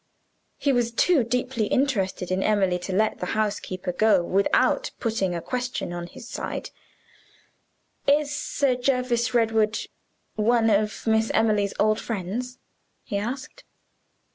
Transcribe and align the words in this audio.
He 0.57 0.73
was 0.73 0.89
too 0.91 1.23
deeply 1.23 1.67
interested 1.67 2.31
in 2.31 2.41
Emily 2.41 2.79
to 2.79 2.91
let 2.91 3.19
the 3.19 3.27
housekeeper 3.37 3.91
go 3.91 4.23
without 4.23 4.89
putting 4.99 5.35
a 5.35 5.41
question 5.43 5.93
on 5.93 6.07
his 6.07 6.27
side: 6.27 6.71
"Is 8.07 8.35
Sir 8.35 8.73
Jervis 8.73 9.35
Redwood 9.35 9.77
one 10.35 10.71
of 10.71 11.05
Miss 11.05 11.29
Emily's 11.35 11.75
old 11.79 11.99
friends?" 11.99 12.57
he 13.03 13.17
asked. 13.19 13.63